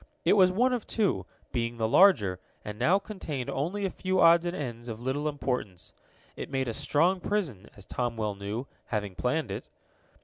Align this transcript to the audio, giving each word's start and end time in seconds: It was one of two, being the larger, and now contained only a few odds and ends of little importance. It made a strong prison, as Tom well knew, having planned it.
It 0.25 0.33
was 0.33 0.51
one 0.51 0.73
of 0.73 0.87
two, 0.87 1.27
being 1.51 1.77
the 1.77 1.87
larger, 1.87 2.39
and 2.65 2.79
now 2.79 2.97
contained 2.97 3.51
only 3.51 3.85
a 3.85 3.91
few 3.91 4.19
odds 4.19 4.47
and 4.47 4.55
ends 4.55 4.87
of 4.87 4.99
little 4.99 5.29
importance. 5.29 5.93
It 6.35 6.49
made 6.49 6.67
a 6.67 6.73
strong 6.73 7.19
prison, 7.19 7.69
as 7.77 7.85
Tom 7.85 8.17
well 8.17 8.33
knew, 8.33 8.65
having 8.87 9.13
planned 9.13 9.51
it. 9.51 9.69